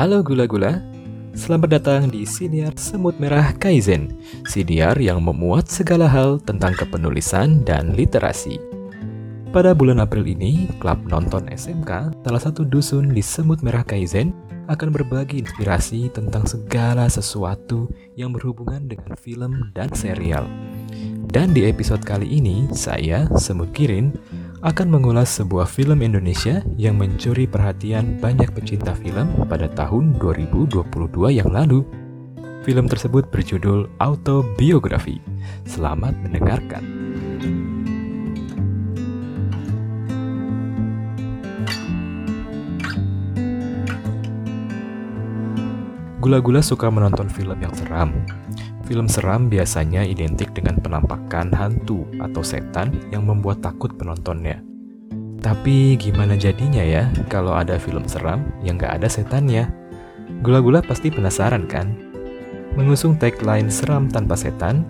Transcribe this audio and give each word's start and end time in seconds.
Halo 0.00 0.24
gula-gula, 0.24 0.80
selamat 1.36 1.76
datang 1.76 2.08
di 2.08 2.24
Siniar 2.24 2.72
Semut 2.80 3.20
Merah 3.20 3.52
Kaizen, 3.52 4.16
Siniar 4.48 4.96
yang 4.96 5.20
memuat 5.20 5.68
segala 5.68 6.08
hal 6.08 6.40
tentang 6.40 6.72
kepenulisan 6.72 7.60
dan 7.68 7.92
literasi. 7.92 8.56
Pada 9.52 9.76
bulan 9.76 10.00
April 10.00 10.24
ini, 10.24 10.72
klub 10.80 11.04
nonton 11.04 11.52
SMK, 11.52 12.16
salah 12.24 12.40
satu 12.40 12.64
dusun 12.64 13.12
di 13.12 13.20
Semut 13.20 13.60
Merah 13.60 13.84
Kaizen, 13.84 14.32
akan 14.72 14.88
berbagi 14.88 15.44
inspirasi 15.44 16.08
tentang 16.16 16.48
segala 16.48 17.04
sesuatu 17.12 17.92
yang 18.16 18.32
berhubungan 18.32 18.88
dengan 18.88 19.12
film 19.20 19.68
dan 19.76 19.92
serial. 19.92 20.48
Dan 21.28 21.52
di 21.52 21.68
episode 21.68 22.00
kali 22.08 22.40
ini, 22.40 22.72
saya, 22.72 23.28
Semut 23.36 23.68
Kirin, 23.76 24.16
akan 24.60 24.92
mengulas 24.92 25.40
sebuah 25.40 25.64
film 25.64 26.04
Indonesia 26.04 26.60
yang 26.76 27.00
mencuri 27.00 27.48
perhatian 27.48 28.20
banyak 28.20 28.52
pecinta 28.52 28.92
film 28.92 29.48
pada 29.48 29.72
tahun 29.72 30.20
2022 30.20 30.84
yang 31.32 31.48
lalu. 31.48 31.80
Film 32.60 32.84
tersebut 32.84 33.32
berjudul 33.32 33.88
Autobiografi. 33.96 35.16
Selamat 35.64 36.12
mendengarkan. 36.20 36.84
Gula-gula 46.20 46.60
suka 46.60 46.92
menonton 46.92 47.32
film 47.32 47.56
yang 47.64 47.72
seram, 47.72 48.12
Film 48.90 49.06
seram 49.06 49.46
biasanya 49.46 50.02
identik 50.02 50.50
dengan 50.50 50.82
penampakan 50.82 51.54
hantu 51.54 52.10
atau 52.18 52.42
setan 52.42 52.90
yang 53.14 53.22
membuat 53.22 53.62
takut 53.62 53.94
penontonnya. 53.94 54.58
Tapi 55.38 55.94
gimana 55.94 56.34
jadinya 56.34 56.82
ya 56.82 57.06
kalau 57.30 57.54
ada 57.54 57.78
film 57.78 58.02
seram 58.10 58.42
yang 58.66 58.82
gak 58.82 58.98
ada 58.98 59.06
setannya? 59.06 59.70
Gula-gula 60.42 60.82
pasti 60.82 61.06
penasaran 61.06 61.70
kan? 61.70 61.94
Mengusung 62.74 63.14
tagline 63.14 63.70
seram 63.70 64.10
tanpa 64.10 64.34
setan, 64.34 64.82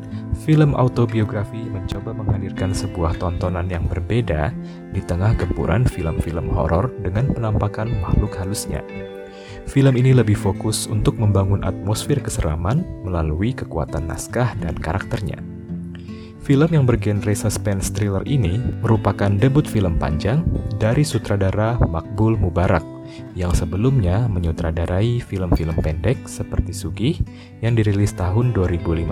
film 0.49 0.73
autobiografi 0.73 1.61
mencoba 1.69 2.17
menghadirkan 2.17 2.73
sebuah 2.73 3.21
tontonan 3.21 3.69
yang 3.69 3.85
berbeda 3.85 4.49
di 4.97 5.05
tengah 5.05 5.37
gempuran 5.37 5.85
film-film 5.85 6.49
horor 6.49 6.89
dengan 7.05 7.29
penampakan 7.37 8.01
makhluk 8.01 8.33
halusnya. 8.33 8.81
Film 9.69 9.95
ini 9.99 10.17
lebih 10.17 10.39
fokus 10.39 10.89
untuk 10.89 11.21
membangun 11.21 11.61
atmosfer 11.67 12.23
keseraman 12.23 12.87
melalui 13.03 13.53
kekuatan 13.53 14.09
naskah 14.09 14.57
dan 14.63 14.79
karakternya. 14.79 15.41
Film 16.41 16.73
yang 16.73 16.89
bergenre 16.89 17.37
suspense 17.37 17.93
thriller 17.93 18.25
ini 18.25 18.59
merupakan 18.81 19.29
debut 19.29 19.69
film 19.69 20.01
panjang 20.01 20.43
dari 20.81 21.05
sutradara 21.05 21.77
Makbul 21.79 22.41
Mubarak 22.41 22.83
yang 23.37 23.53
sebelumnya 23.53 24.27
menyutradarai 24.27 25.21
film-film 25.21 25.77
pendek 25.79 26.27
seperti 26.27 26.73
Sugih 26.75 27.17
yang 27.61 27.77
dirilis 27.77 28.17
tahun 28.17 28.57
2015 28.57 29.07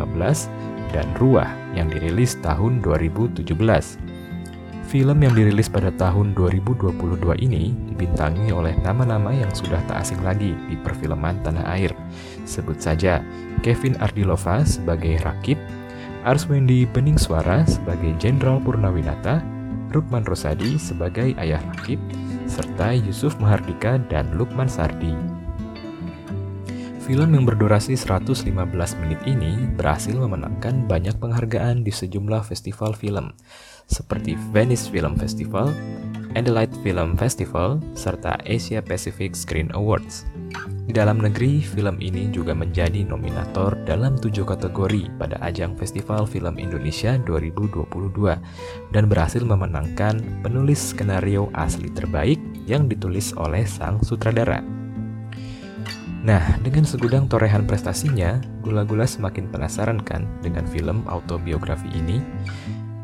dan 0.90 1.06
Ruah 1.20 1.52
yang 1.76 1.92
dirilis 1.92 2.40
tahun 2.40 2.80
2017. 2.80 4.17
Film 4.88 5.20
yang 5.20 5.36
dirilis 5.36 5.68
pada 5.68 5.92
tahun 5.92 6.32
2022 6.32 7.20
ini 7.44 7.76
dibintangi 7.92 8.48
oleh 8.56 8.72
nama-nama 8.80 9.36
yang 9.36 9.52
sudah 9.52 9.76
tak 9.84 10.00
asing 10.00 10.16
lagi 10.24 10.56
di 10.64 10.80
perfilman 10.80 11.44
tanah 11.44 11.60
air. 11.76 11.92
Sebut 12.48 12.80
saja 12.80 13.20
Kevin 13.60 14.00
Ardilova 14.00 14.64
sebagai 14.64 15.20
Rakib, 15.20 15.60
Arswendi 16.24 16.88
Beningswara 16.88 17.68
sebagai 17.68 18.16
Jenderal 18.16 18.64
Purnawinata, 18.64 19.44
Rukman 19.92 20.24
Rosadi 20.24 20.80
sebagai 20.80 21.36
ayah 21.36 21.60
Rakib, 21.76 22.00
serta 22.48 22.96
Yusuf 22.96 23.36
Mahardika 23.36 24.00
dan 24.08 24.40
Lukman 24.40 24.72
Sardi. 24.72 25.37
Film 27.08 27.32
yang 27.32 27.48
berdurasi 27.48 27.96
115 27.96 28.52
menit 29.00 29.16
ini 29.24 29.64
berhasil 29.80 30.12
memenangkan 30.12 30.84
banyak 30.84 31.16
penghargaan 31.16 31.80
di 31.80 31.88
sejumlah 31.88 32.44
festival 32.44 32.92
film, 32.92 33.32
seperti 33.88 34.36
Venice 34.52 34.92
Film 34.92 35.16
Festival, 35.16 35.72
Adelaide 36.36 36.76
Film 36.84 37.16
Festival, 37.16 37.80
serta 37.96 38.36
Asia 38.44 38.84
Pacific 38.84 39.32
Screen 39.32 39.72
Awards. 39.72 40.28
Di 40.84 40.92
dalam 40.92 41.24
negeri, 41.24 41.64
film 41.64 41.96
ini 41.96 42.28
juga 42.28 42.52
menjadi 42.52 43.00
nominator 43.08 43.80
dalam 43.88 44.20
tujuh 44.20 44.44
kategori 44.44 45.08
pada 45.16 45.40
ajang 45.40 45.80
Festival 45.80 46.28
Film 46.28 46.60
Indonesia 46.60 47.16
2022 47.24 47.88
dan 48.92 49.08
berhasil 49.08 49.40
memenangkan 49.40 50.20
penulis 50.44 50.92
skenario 50.92 51.48
asli 51.56 51.88
terbaik 51.88 52.36
yang 52.68 52.84
ditulis 52.84 53.32
oleh 53.40 53.64
sang 53.64 54.04
sutradara. 54.04 54.77
Nah, 56.18 56.58
dengan 56.62 56.82
segudang 56.82 57.30
torehan 57.30 57.62
prestasinya, 57.62 58.42
Gula-Gula 58.66 59.06
semakin 59.06 59.48
penasaran 59.54 60.02
kan 60.02 60.26
dengan 60.42 60.66
film 60.66 61.06
autobiografi 61.06 61.86
ini? 61.94 62.18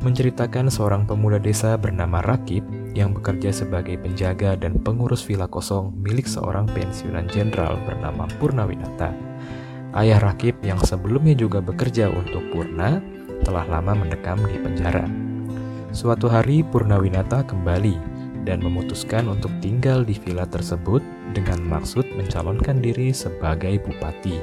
menceritakan 0.05 0.69
seorang 0.69 1.09
pemuda 1.09 1.41
desa 1.41 1.81
bernama 1.81 2.21
Rakib 2.21 2.61
yang 2.93 3.17
bekerja 3.17 3.51
sebagai 3.51 3.97
penjaga 3.97 4.53
dan 4.53 4.77
pengurus 4.85 5.25
villa 5.25 5.49
kosong 5.49 5.97
milik 6.05 6.29
seorang 6.29 6.69
pensiunan 6.69 7.25
jenderal 7.33 7.81
bernama 7.89 8.29
Purnawinata. 8.37 9.11
Ayah 9.97 10.21
Rakib 10.21 10.61
yang 10.61 10.77
sebelumnya 10.85 11.33
juga 11.33 11.65
bekerja 11.65 12.13
untuk 12.13 12.45
Purna 12.53 13.01
telah 13.43 13.65
lama 13.65 13.97
mendekam 13.97 14.37
di 14.45 14.61
penjara. 14.61 15.09
Suatu 15.91 16.29
hari 16.29 16.61
Purnawinata 16.61 17.49
kembali 17.49 18.14
dan 18.44 18.60
memutuskan 18.60 19.27
untuk 19.27 19.50
tinggal 19.59 20.05
di 20.05 20.15
villa 20.16 20.44
tersebut 20.44 21.00
dengan 21.32 21.59
maksud 21.65 22.05
mencalonkan 22.15 22.78
diri 22.78 23.10
sebagai 23.10 23.81
bupati. 23.82 24.37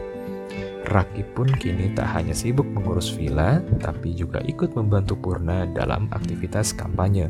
Rakib 0.90 1.38
pun 1.38 1.48
kini 1.62 1.94
tak 1.94 2.10
hanya 2.18 2.34
sibuk 2.34 2.66
mengurus 2.66 3.14
villa, 3.14 3.62
tapi 3.80 4.18
juga 4.18 4.42
ikut 4.44 4.74
membantu 4.74 5.16
Purna 5.16 5.70
dalam 5.70 6.10
aktivitas 6.10 6.74
kampanye. 6.74 7.30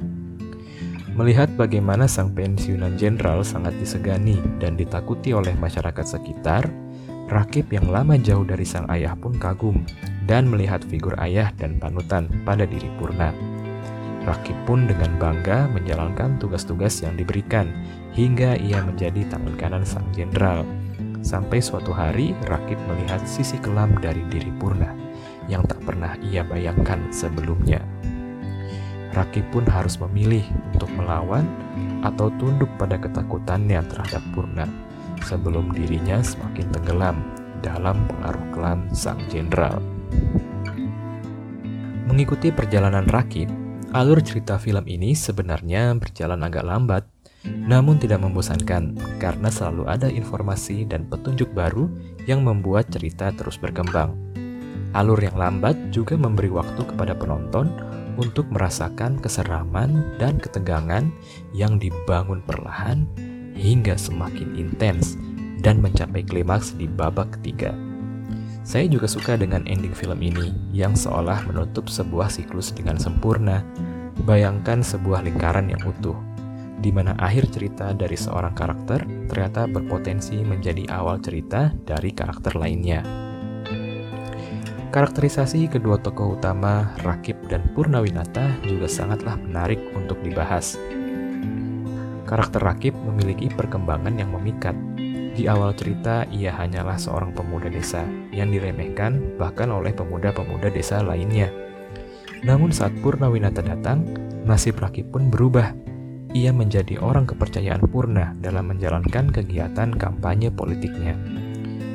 Melihat 1.11 1.51
bagaimana 1.59 2.07
sang 2.07 2.31
pensiunan 2.31 2.95
jenderal 2.95 3.43
sangat 3.43 3.75
disegani 3.75 4.39
dan 4.63 4.79
ditakuti 4.79 5.35
oleh 5.35 5.51
masyarakat 5.59 6.07
sekitar, 6.07 6.71
Rakib 7.31 7.71
yang 7.71 7.87
lama 7.87 8.19
jauh 8.19 8.43
dari 8.43 8.67
sang 8.67 8.83
ayah 8.91 9.15
pun 9.15 9.31
kagum 9.39 9.87
dan 10.27 10.51
melihat 10.51 10.83
figur 10.83 11.15
ayah 11.15 11.47
dan 11.55 11.79
panutan 11.79 12.27
pada 12.43 12.67
diri 12.67 12.91
Purna. 12.99 13.50
Rakib 14.21 14.57
pun 14.69 14.85
dengan 14.85 15.17
bangga 15.17 15.65
menjalankan 15.73 16.37
tugas-tugas 16.37 17.01
yang 17.01 17.17
diberikan 17.17 17.69
hingga 18.13 18.53
ia 18.57 18.81
menjadi 18.85 19.25
tangan 19.33 19.55
kanan 19.57 19.81
sang 19.81 20.05
jenderal 20.13 20.61
Sampai 21.21 21.61
suatu 21.61 21.93
hari 21.93 22.33
Rakib 22.49 22.81
melihat 22.89 23.21
sisi 23.29 23.61
kelam 23.61 23.93
dari 24.01 24.25
diri 24.33 24.49
Purna 24.57 24.89
yang 25.45 25.61
tak 25.69 25.77
pernah 25.85 26.17
ia 26.17 26.41
bayangkan 26.41 27.13
sebelumnya. 27.13 27.77
Rakib 29.13 29.45
pun 29.53 29.61
harus 29.69 30.01
memilih 30.01 30.41
untuk 30.73 30.89
melawan 30.97 31.45
atau 32.01 32.33
tunduk 32.41 32.69
pada 32.81 32.97
ketakutannya 32.97 33.85
terhadap 33.85 34.23
Purna 34.33 34.65
sebelum 35.21 35.69
dirinya 35.77 36.25
semakin 36.25 36.67
tenggelam 36.73 37.17
dalam 37.61 38.01
pengaruh 38.09 38.45
klan 38.57 38.79
sang 38.89 39.21
jenderal. 39.29 39.77
Mengikuti 42.09 42.49
perjalanan 42.49 43.05
Rakib, 43.05 43.47
alur 43.91 44.24
cerita 44.24 44.56
film 44.56 44.88
ini 44.88 45.12
sebenarnya 45.12 45.91
berjalan 46.00 46.40
agak 46.47 46.63
lambat 46.63 47.03
namun 47.44 47.97
tidak 47.97 48.22
membosankan 48.22 48.96
karena 49.18 49.50
selalu 49.50 49.90
ada 49.90 50.07
informasi 50.07 50.85
dan 50.85 51.09
petunjuk 51.09 51.50
baru 51.52 51.90
yang 52.29 52.46
membuat 52.46 52.88
cerita 52.94 53.34
terus 53.34 53.57
berkembang. 53.57 54.13
Alur 54.94 55.18
yang 55.18 55.34
lambat 55.40 55.74
juga 55.90 56.13
memberi 56.19 56.53
waktu 56.53 56.85
kepada 56.85 57.18
penonton 57.18 57.72
untuk 58.19 58.46
merasakan 58.53 59.18
keseraman 59.18 60.19
dan 60.22 60.38
ketegangan 60.38 61.09
yang 61.56 61.81
dibangun 61.81 62.44
perlahan 62.46 63.09
hingga 63.58 63.97
semakin 63.97 64.53
intens 64.53 65.17
dan 65.66 65.82
mencapai 65.82 66.22
klimaks 66.22 66.78
di 66.78 66.85
babak 66.85 67.40
ketiga. 67.40 67.91
Saya 68.61 68.85
juga 68.85 69.09
suka 69.09 69.37
dengan 69.37 69.66
ending 69.66 69.93
film 69.93 70.22
ini 70.22 70.53
yang 70.69 70.93
seolah 70.93 71.46
menutup 71.49 71.90
sebuah 71.90 72.29
siklus 72.29 72.69
dengan 72.72 72.96
sempurna. 73.02 73.66
Bayangkan 74.25 74.85
sebuah 74.85 75.25
lingkaran 75.25 75.73
yang 75.73 75.81
utuh 75.81 76.13
di 76.81 76.90
mana 76.90 77.13
akhir 77.22 77.53
cerita 77.53 77.93
dari 77.93 78.17
seorang 78.17 78.58
karakter 78.58 79.05
ternyata 79.29 79.69
berpotensi 79.69 80.41
menjadi 80.41 80.90
awal 80.90 81.22
cerita 81.22 81.69
dari 81.85 82.09
karakter 82.09 82.58
lainnya. 82.58 83.05
Karakterisasi 84.91 85.72
kedua 85.72 85.96
tokoh 86.03 86.35
utama, 86.35 86.91
Rakib 86.99 87.47
dan 87.47 87.63
Purnawinata, 87.72 88.59
juga 88.67 88.91
sangatlah 88.91 89.40
menarik 89.40 89.79
untuk 89.96 90.19
dibahas. 90.19 90.75
Karakter 92.28 92.59
Rakib 92.59 92.91
memiliki 93.08 93.47
perkembangan 93.47 94.19
yang 94.19 94.35
memikat. 94.35 94.75
Di 95.31 95.47
awal 95.47 95.72
cerita, 95.79 96.28
ia 96.28 96.51
hanyalah 96.51 96.99
seorang 96.99 97.31
pemuda 97.31 97.72
desa 97.72 98.03
yang 98.35 98.51
diremehkan 98.51 99.39
bahkan 99.39 99.72
oleh 99.72 99.95
pemuda-pemuda 99.95 100.67
desa 100.67 100.99
lainnya. 100.99 101.47
Namun 102.43 102.75
saat 102.75 102.91
Purnawinata 102.99 103.63
datang, 103.63 104.03
nasib 104.43 104.81
Rakib 104.81 105.13
pun 105.13 105.31
berubah 105.31 105.72
ia 106.31 106.55
menjadi 106.55 106.95
orang 107.03 107.28
kepercayaan 107.28 107.83
Purna 107.91 108.31
dalam 108.39 108.72
menjalankan 108.72 109.35
kegiatan 109.35 109.91
kampanye 109.99 110.47
politiknya. 110.47 111.19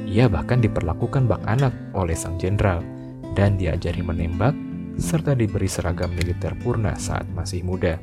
Ia 0.04 0.28
bahkan 0.28 0.60
diperlakukan 0.60 1.24
bak 1.24 1.40
anak 1.48 1.72
oleh 1.96 2.12
sang 2.12 2.36
jenderal 2.36 2.84
dan 3.32 3.56
diajari 3.56 4.04
menembak 4.04 4.52
serta 5.00 5.32
diberi 5.32 5.68
seragam 5.68 6.12
militer 6.12 6.52
Purna 6.60 6.96
saat 7.00 7.24
masih 7.32 7.64
muda. 7.64 7.96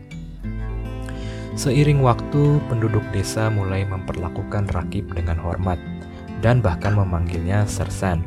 Seiring 1.54 2.02
waktu, 2.02 2.58
penduduk 2.66 3.06
desa 3.14 3.46
mulai 3.54 3.86
memperlakukan 3.86 4.74
Rakib 4.74 5.14
dengan 5.14 5.38
hormat 5.38 5.78
dan 6.42 6.66
bahkan 6.66 6.98
memanggilnya 6.98 7.70
Sersan 7.70 8.26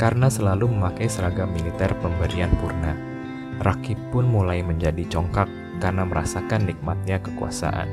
karena 0.00 0.32
selalu 0.32 0.72
memakai 0.72 1.04
seragam 1.04 1.52
militer 1.52 1.92
pemberian 2.00 2.48
Purna. 2.58 2.96
Rakib 3.60 4.00
pun 4.10 4.24
mulai 4.24 4.64
menjadi 4.64 5.04
congkak 5.12 5.46
karena 5.78 6.08
merasakan 6.08 6.64
nikmatnya 6.64 7.20
kekuasaan. 7.20 7.86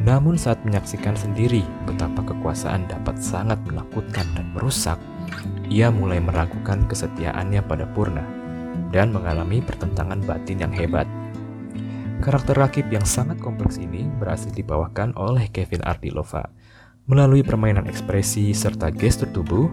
Namun 0.00 0.40
saat 0.40 0.64
menyaksikan 0.64 1.12
sendiri 1.12 1.60
betapa 1.84 2.24
kekuasaan 2.24 2.88
dapat 2.88 3.20
sangat 3.20 3.60
menakutkan 3.68 4.24
dan 4.32 4.48
merusak, 4.56 4.96
ia 5.68 5.92
mulai 5.92 6.24
meragukan 6.24 6.88
kesetiaannya 6.88 7.60
pada 7.68 7.84
Purna 7.92 8.24
dan 8.88 9.12
mengalami 9.12 9.60
pertentangan 9.60 10.24
batin 10.24 10.64
yang 10.64 10.72
hebat. 10.72 11.04
Karakter 12.22 12.54
Rakib 12.54 12.86
yang 12.94 13.02
sangat 13.02 13.42
kompleks 13.42 13.82
ini 13.82 14.06
berhasil 14.22 14.54
dibawakan 14.54 15.10
oleh 15.18 15.50
Kevin 15.50 15.82
Ardilova. 15.82 16.46
Melalui 17.10 17.42
permainan 17.42 17.90
ekspresi 17.90 18.54
serta 18.54 18.94
gestur 18.94 19.26
tubuh, 19.34 19.66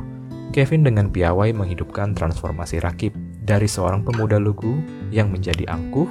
Kevin 0.50 0.82
dengan 0.82 1.14
piawai 1.14 1.54
menghidupkan 1.54 2.18
transformasi 2.18 2.82
Rakib 2.82 3.14
dari 3.46 3.70
seorang 3.70 4.02
pemuda 4.02 4.42
lugu 4.42 4.82
yang 5.14 5.30
menjadi 5.30 5.70
angkuh 5.70 6.10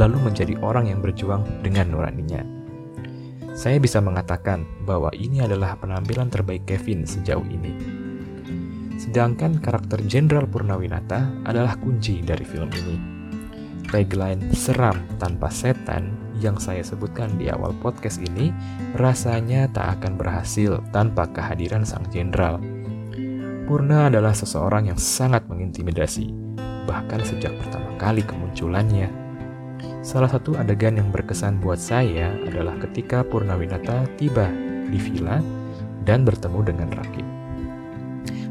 lalu 0.00 0.16
menjadi 0.24 0.56
orang 0.64 0.88
yang 0.88 1.04
berjuang 1.04 1.44
dengan 1.60 1.92
nuraninya. 1.92 2.40
Saya 3.52 3.76
bisa 3.76 4.00
mengatakan 4.00 4.64
bahwa 4.88 5.12
ini 5.12 5.44
adalah 5.44 5.76
penampilan 5.76 6.32
terbaik 6.32 6.64
Kevin 6.64 7.04
sejauh 7.04 7.44
ini. 7.52 7.76
Sedangkan 8.96 9.60
karakter 9.60 10.00
Jenderal 10.08 10.48
Purnawinata 10.48 11.44
adalah 11.44 11.76
kunci 11.76 12.24
dari 12.24 12.48
film 12.48 12.72
ini. 12.72 13.15
Tagline 13.88 14.50
seram 14.52 14.98
tanpa 15.22 15.48
setan 15.48 16.10
yang 16.36 16.60
saya 16.60 16.84
sebutkan 16.84 17.32
di 17.40 17.48
awal 17.48 17.72
podcast 17.80 18.20
ini 18.20 18.52
rasanya 18.98 19.70
tak 19.72 20.00
akan 20.00 20.20
berhasil 20.20 20.82
tanpa 20.92 21.30
kehadiran 21.32 21.86
sang 21.86 22.04
jenderal. 22.12 22.60
Purna 23.66 24.06
adalah 24.06 24.30
seseorang 24.30 24.94
yang 24.94 25.00
sangat 25.00 25.42
mengintimidasi, 25.50 26.30
bahkan 26.86 27.18
sejak 27.26 27.50
pertama 27.58 27.90
kali 27.98 28.22
kemunculannya. 28.22 29.10
Salah 30.06 30.30
satu 30.30 30.54
adegan 30.54 30.94
yang 30.94 31.10
berkesan 31.10 31.58
buat 31.58 31.82
saya 31.82 32.30
adalah 32.46 32.78
ketika 32.78 33.26
Purnawinata 33.26 34.06
tiba 34.14 34.46
di 34.86 34.98
villa 35.02 35.42
dan 36.06 36.22
bertemu 36.22 36.60
dengan 36.62 36.88
Rakib. 36.94 37.26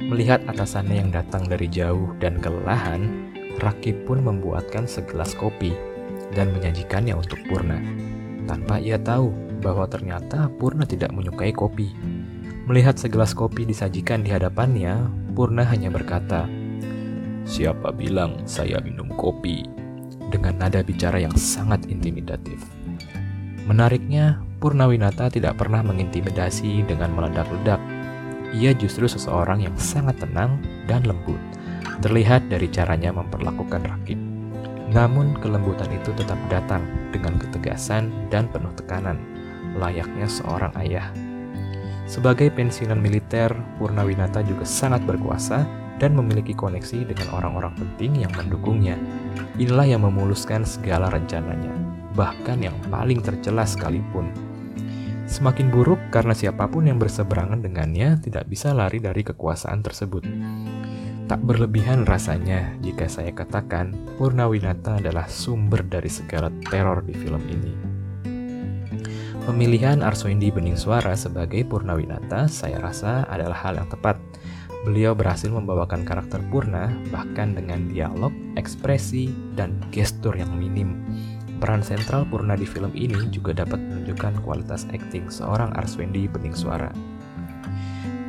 Melihat 0.06 0.44
atasannya 0.52 1.00
yang 1.00 1.10
datang 1.16 1.48
dari 1.48 1.66
jauh 1.72 2.12
dan 2.20 2.38
kelelahan, 2.44 3.32
Rakib 3.60 4.04
pun 4.04 4.20
membuatkan 4.20 4.88
segelas 4.88 5.32
kopi 5.36 5.72
dan 6.36 6.52
menyajikannya 6.52 7.16
untuk 7.16 7.40
Purna. 7.48 7.80
Tanpa 8.46 8.78
ia 8.78 9.00
tahu 9.00 9.32
bahwa 9.64 9.88
ternyata 9.88 10.52
Purna 10.60 10.84
tidak 10.84 11.16
menyukai 11.16 11.56
kopi. 11.56 11.96
Melihat 12.66 12.98
segelas 12.98 13.32
kopi 13.32 13.64
disajikan 13.64 14.26
di 14.26 14.34
hadapannya, 14.34 15.08
Purna 15.34 15.64
hanya 15.66 15.90
berkata, 15.90 16.50
"Siapa 17.46 17.94
bilang 17.94 18.44
saya 18.44 18.82
minum 18.82 19.10
kopi?" 19.16 19.66
dengan 20.30 20.58
nada 20.58 20.82
bicara 20.82 21.22
yang 21.22 21.34
sangat 21.38 21.86
intimidatif. 21.88 22.60
Menariknya, 23.66 24.42
Purnawinata 24.62 25.30
tidak 25.30 25.62
pernah 25.62 25.86
mengintimidasi 25.86 26.86
dengan 26.86 27.14
meledak-ledak. 27.14 27.82
Ia 28.56 28.72
justru 28.78 29.06
seseorang 29.06 29.62
yang 29.66 29.76
sangat 29.76 30.22
tenang 30.22 30.62
dan 30.86 31.04
lembut, 31.06 31.38
terlihat 32.02 32.48
dari 32.50 32.70
caranya 32.70 33.14
memperlakukan 33.16 33.82
Rakib. 33.86 34.20
Namun, 34.94 35.38
kelembutan 35.42 35.90
itu 35.90 36.14
tetap 36.14 36.38
datang 36.48 36.86
dengan 37.10 37.36
ketegasan 37.42 38.12
dan 38.30 38.46
penuh 38.50 38.72
tekanan, 38.78 39.18
layaknya 39.76 40.30
seorang 40.30 40.72
ayah. 40.78 41.10
Sebagai 42.06 42.54
pensiunan 42.54 43.02
militer, 43.02 43.50
Purnawinata 43.82 44.46
juga 44.46 44.62
sangat 44.62 45.02
berkuasa 45.10 45.66
dan 45.98 46.14
memiliki 46.14 46.54
koneksi 46.54 47.08
dengan 47.08 47.34
orang-orang 47.34 47.74
penting 47.74 48.22
yang 48.22 48.32
mendukungnya. 48.38 49.00
Inilah 49.58 49.88
yang 49.90 50.06
memuluskan 50.06 50.68
segala 50.68 51.10
rencananya, 51.10 51.74
bahkan 52.14 52.62
yang 52.62 52.78
paling 52.94 53.26
tercela 53.26 53.66
sekalipun. 53.66 54.30
Semakin 55.26 55.74
buruk 55.74 55.98
karena 56.14 56.38
siapa 56.38 56.70
pun 56.70 56.86
yang 56.86 57.02
berseberangan 57.02 57.58
dengannya 57.58 58.22
tidak 58.22 58.46
bisa 58.46 58.78
lari 58.78 59.02
dari 59.02 59.26
kekuasaan 59.26 59.82
tersebut. 59.82 60.22
Tak 61.26 61.42
berlebihan 61.42 62.06
rasanya 62.06 62.78
jika 62.86 63.10
saya 63.10 63.34
katakan 63.34 63.98
Purnawinata 64.22 65.02
adalah 65.02 65.26
sumber 65.26 65.82
dari 65.82 66.10
segala 66.10 66.54
teror 66.70 67.02
di 67.02 67.18
film 67.18 67.42
ini. 67.50 67.74
Pemilihan 69.46 70.02
Arswendi 70.02 70.50
Bening 70.50 70.78
Suara 70.78 71.14
sebagai 71.18 71.66
Purnawinata 71.66 72.50
saya 72.50 72.78
rasa 72.82 73.26
adalah 73.30 73.58
hal 73.58 73.78
yang 73.78 73.90
tepat 73.90 74.18
Beliau 74.86 75.18
berhasil 75.18 75.50
membawakan 75.50 76.06
karakter 76.06 76.38
Purna 76.54 76.94
bahkan 77.10 77.58
dengan 77.58 77.90
dialog, 77.90 78.30
ekspresi, 78.54 79.34
dan 79.58 79.82
gestur 79.90 80.38
yang 80.38 80.54
minim. 80.54 81.02
Peran 81.58 81.82
sentral 81.82 82.22
Purna 82.30 82.54
di 82.54 82.70
film 82.70 82.94
ini 82.94 83.18
juga 83.34 83.58
dapat 83.58 83.82
menunjukkan 83.82 84.46
kualitas 84.46 84.86
akting 84.94 85.34
seorang 85.34 85.74
Arswendi 85.74 86.30
Bening 86.30 86.54
Suara. 86.54 86.94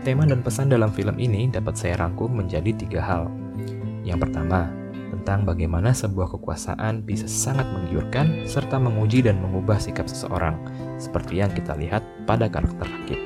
Tema 0.06 0.23
dan 0.23 0.38
pesan 0.38 0.70
dalam 0.70 0.94
film 0.94 1.19
ini 1.19 1.50
dapat 1.50 1.75
saya 1.75 1.99
rangkum 1.99 2.31
menjadi 2.31 2.70
tiga 2.79 3.03
hal. 3.03 3.26
Yang 4.06 4.23
pertama, 4.23 4.70
tentang 5.11 5.43
bagaimana 5.43 5.91
sebuah 5.91 6.31
kekuasaan 6.31 7.03
bisa 7.03 7.26
sangat 7.26 7.67
menggiurkan 7.75 8.47
serta 8.47 8.79
menguji 8.79 9.26
dan 9.26 9.43
mengubah 9.43 9.82
sikap 9.82 10.06
seseorang, 10.06 10.62
seperti 10.94 11.43
yang 11.43 11.50
kita 11.50 11.75
lihat 11.75 12.06
pada 12.23 12.47
karakter 12.47 12.87
Rakib. 12.87 13.19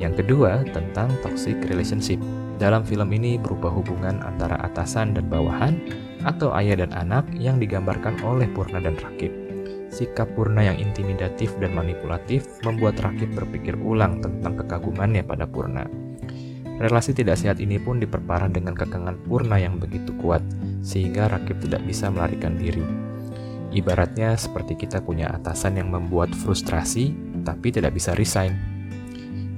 Yang 0.00 0.24
kedua, 0.24 0.64
tentang 0.72 1.12
toxic 1.20 1.60
relationship. 1.68 2.16
Dalam 2.56 2.88
film 2.88 3.12
ini 3.12 3.36
berupa 3.36 3.68
hubungan 3.68 4.16
antara 4.24 4.56
atasan 4.64 5.12
dan 5.12 5.28
bawahan 5.28 5.76
atau 6.24 6.56
ayah 6.56 6.80
dan 6.80 6.96
anak 6.96 7.28
yang 7.36 7.60
digambarkan 7.60 8.16
oleh 8.24 8.48
Purna 8.56 8.80
dan 8.80 8.96
Rakib. 8.96 9.41
Sikap 9.92 10.32
Purna 10.32 10.64
yang 10.64 10.80
intimidatif 10.80 11.52
dan 11.60 11.76
manipulatif 11.76 12.48
membuat 12.64 12.96
Rakib 13.04 13.36
berpikir 13.36 13.76
ulang 13.76 14.24
tentang 14.24 14.56
kekagumannya 14.64 15.20
pada 15.20 15.44
Purna. 15.44 15.84
Relasi 16.80 17.12
tidak 17.12 17.36
sehat 17.36 17.60
ini 17.60 17.76
pun 17.76 18.00
diperparah 18.00 18.48
dengan 18.48 18.72
kekangan 18.72 19.20
Purna 19.28 19.60
yang 19.60 19.76
begitu 19.76 20.16
kuat, 20.16 20.40
sehingga 20.80 21.28
Rakib 21.28 21.60
tidak 21.60 21.84
bisa 21.84 22.08
melarikan 22.08 22.56
diri. 22.56 22.82
Ibaratnya 23.76 24.32
seperti 24.40 24.80
kita 24.80 25.04
punya 25.04 25.28
atasan 25.28 25.76
yang 25.76 25.92
membuat 25.92 26.32
frustrasi, 26.32 27.12
tapi 27.44 27.68
tidak 27.68 27.92
bisa 27.92 28.16
resign 28.16 28.72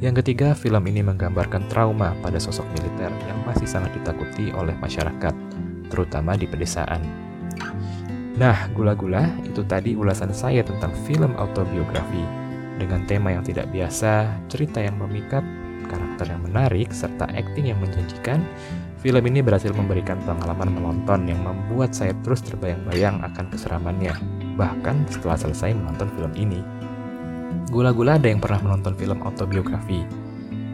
yang 0.05 0.21
ketiga, 0.21 0.53
film 0.53 0.85
ini 0.85 1.01
menggambarkan 1.01 1.65
trauma 1.73 2.13
pada 2.21 2.37
sosok 2.37 2.69
militer 2.77 3.09
yang 3.25 3.41
masih 3.49 3.65
sangat 3.65 3.95
ditakuti 3.97 4.53
oleh 4.53 4.77
masyarakat, 4.77 5.33
terutama 5.89 6.37
di 6.37 6.45
pedesaan. 6.45 7.24
Nah, 8.35 8.67
gula-gula, 8.75 9.31
itu 9.47 9.63
tadi 9.63 9.95
ulasan 9.95 10.35
saya 10.35 10.67
tentang 10.67 10.91
film 11.07 11.39
autobiografi. 11.39 12.27
Dengan 12.83 13.07
tema 13.07 13.31
yang 13.31 13.47
tidak 13.47 13.71
biasa, 13.71 14.27
cerita 14.51 14.83
yang 14.83 14.99
memikat, 14.99 15.47
karakter 15.87 16.35
yang 16.35 16.43
menarik, 16.43 16.91
serta 16.91 17.31
akting 17.31 17.71
yang 17.71 17.79
menjanjikan, 17.79 18.43
film 18.99 19.23
ini 19.31 19.39
berhasil 19.39 19.71
memberikan 19.71 20.19
pengalaman 20.27 20.75
menonton 20.75 21.31
yang 21.31 21.39
membuat 21.47 21.95
saya 21.95 22.11
terus 22.27 22.43
terbayang-bayang 22.43 23.23
akan 23.23 23.47
keseramannya, 23.55 24.19
bahkan 24.59 25.07
setelah 25.07 25.39
selesai 25.39 25.71
menonton 25.71 26.11
film 26.19 26.35
ini. 26.35 26.59
Gula-gula 27.71 28.19
ada 28.19 28.27
yang 28.27 28.43
pernah 28.43 28.59
menonton 28.59 28.99
film 28.99 29.23
autobiografi. 29.23 30.03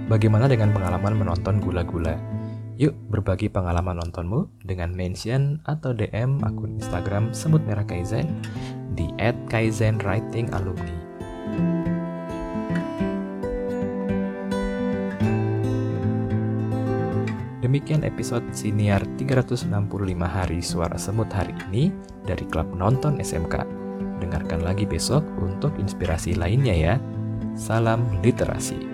Bagaimana 0.09 0.49
dengan 0.49 0.73
pengalaman 0.73 1.13
menonton 1.13 1.61
gula-gula? 1.61 2.17
Yuk 2.81 2.97
berbagi 3.13 3.53
pengalaman 3.53 4.01
nontonmu 4.01 4.49
dengan 4.65 4.97
mention 4.97 5.61
atau 5.69 5.93
DM 5.93 6.41
akun 6.41 6.81
Instagram 6.81 7.29
Semut 7.37 7.61
Merah 7.69 7.85
Kaizen 7.85 8.41
di 8.97 9.05
@kaizenwritingalumni. 9.21 10.97
Demikian 17.61 18.01
episode 18.01 18.49
Siniar 18.57 19.05
365 19.21 19.69
Hari 20.25 20.65
Suara 20.65 20.97
Semut 20.97 21.29
hari 21.29 21.53
ini 21.69 21.93
dari 22.25 22.49
Klub 22.49 22.73
Nonton 22.73 23.21
SMK. 23.21 23.61
Dengarkan 24.25 24.65
lagi 24.65 24.89
besok 24.89 25.21
untuk 25.37 25.77
inspirasi 25.77 26.33
lainnya 26.33 26.73
ya. 26.73 26.95
Salam 27.53 28.09
literasi. 28.25 28.90